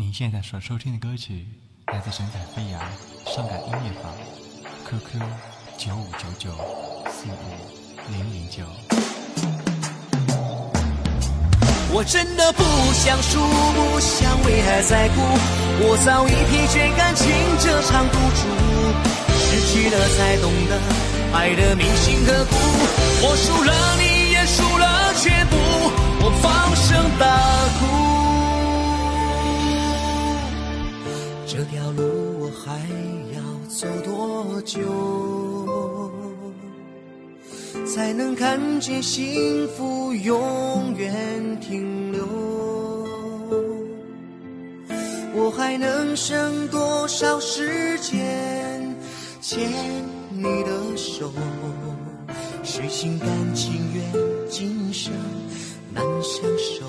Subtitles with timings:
[0.00, 1.44] 您现在所收听的歌曲
[1.88, 2.80] 来自神采飞扬
[3.26, 4.14] 伤感音乐坊
[4.86, 5.20] ，QQ
[5.76, 6.52] 九五九九
[7.10, 8.62] 四五零零九。
[11.90, 12.62] 我真的不
[12.94, 13.40] 想输，
[13.74, 15.20] 不想为爱在哭，
[15.82, 17.26] 我早已疲倦感情
[17.58, 18.46] 这场赌注，
[19.34, 20.78] 失去了才懂得
[21.36, 22.54] 爱的铭心刻骨。
[23.26, 25.44] 我输了，你也输了，全
[34.02, 34.80] 多久，
[37.86, 42.26] 才能看见幸福永远停留？
[45.34, 48.94] 我还能剩多少时间
[49.40, 49.70] 牵
[50.30, 51.30] 你的手？
[52.64, 54.04] 谁心甘情愿，
[54.50, 55.12] 今生
[55.94, 56.84] 难相守。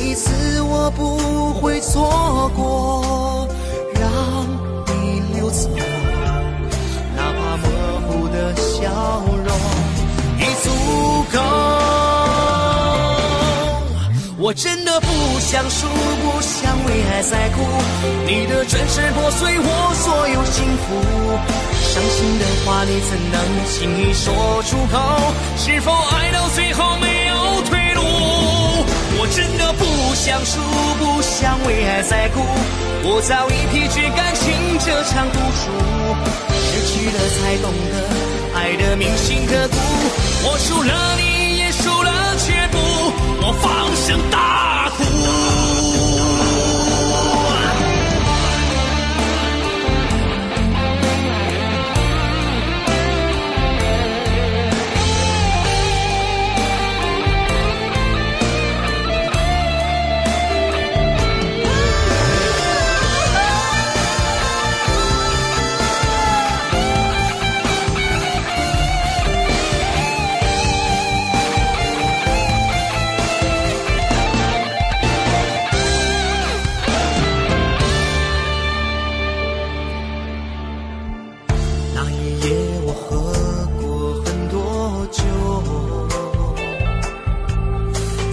[0.00, 3.48] 一次我不会错过，
[3.94, 4.10] 让
[4.86, 5.68] 你溜走，
[7.16, 7.66] 哪怕模
[8.06, 8.80] 糊的笑
[9.44, 9.48] 容
[10.38, 10.70] 已足
[11.32, 11.38] 够。
[14.40, 15.06] 我真的不
[15.40, 17.60] 想输，不想为爱再哭。
[18.26, 20.86] 你的转身破碎我所有幸福，
[21.74, 24.94] 伤心的话你怎能轻易说出口？
[25.56, 27.77] 是否爱到最后没有退？
[30.28, 30.60] 不想输，
[30.98, 32.42] 不想为爱再哭。
[33.02, 35.72] 我早已疲倦感情这场赌注，
[36.52, 37.96] 失去了才懂得
[38.54, 39.76] 爱的铭心刻骨。
[40.44, 42.76] 我输了，你也输了，却不，
[43.40, 44.36] 我放声大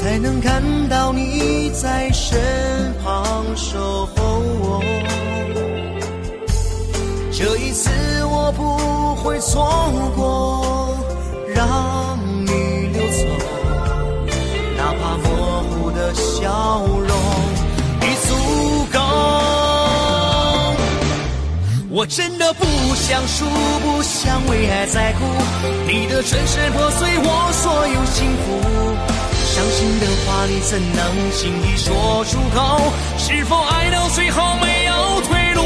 [0.00, 2.38] 才能看到你在身
[3.02, 4.80] 旁守候我。
[7.32, 7.90] 这一次
[8.24, 10.96] 我不会错过，
[11.52, 12.16] 让
[12.46, 12.52] 你
[12.92, 13.24] 溜走，
[14.76, 15.26] 哪怕模
[15.64, 17.10] 糊的笑容
[18.02, 18.30] 已足
[18.92, 19.00] 够。
[21.90, 22.64] 我真的不
[22.94, 23.44] 想输，
[23.82, 25.24] 不想为爱在哭。
[25.88, 28.46] 你的转身破碎我所有幸福，
[29.48, 32.92] 伤心的话你怎能轻易说出口？
[33.16, 35.62] 是否爱到最后没有退路？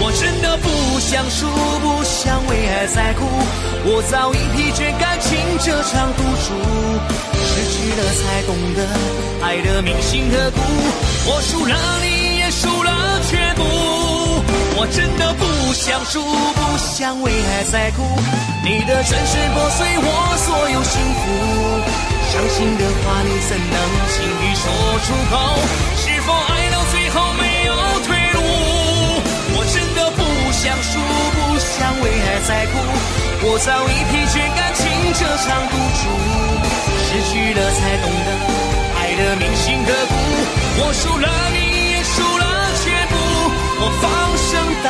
[0.00, 1.46] 我真的不想输，
[1.80, 3.24] 不想为爱再哭。
[3.84, 6.48] 我早已疲倦感情这场赌注，
[7.44, 8.80] 失去了才懂得
[9.44, 10.58] 爱的铭心刻骨。
[11.26, 13.62] 我输了，你也输了，却不。
[14.74, 18.02] 我真的不想输，不想为爱再哭。
[18.64, 21.22] 你的转身破碎我所有幸福，
[22.32, 23.76] 伤心的话你怎能
[24.08, 24.64] 轻易说
[25.04, 25.36] 出口？
[25.96, 27.74] 是否爱到最后没有
[28.06, 28.40] 退路？
[29.52, 30.18] 我真的不
[30.50, 30.96] 想输，
[31.36, 32.72] 不想为爱再哭。
[33.44, 36.08] 我早已疲倦感情这场赌注，
[37.04, 38.28] 失去了才懂得
[38.96, 40.14] 爱的铭心刻骨。
[40.78, 41.58] 我输了，你
[41.92, 42.44] 也输了，
[42.82, 43.14] 却不，
[43.78, 44.50] 我放声
[44.82, 44.88] 大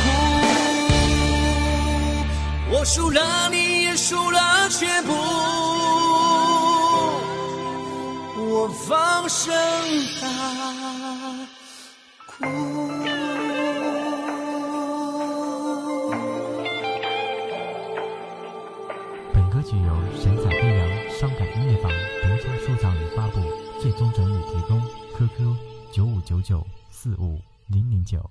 [0.00, 0.06] 哭。
[2.70, 3.20] 我输了，
[3.50, 5.12] 你也输了，却不，
[8.60, 9.54] 我放声
[10.20, 10.26] 大
[12.26, 12.44] 哭。
[19.32, 21.88] 本歌曲由神采飞扬伤感音乐坊
[22.20, 23.40] 独家收藏与发布，
[23.80, 24.82] 最终整理提供。
[25.16, 25.56] QQ
[25.92, 28.28] 九五九九四五零零九。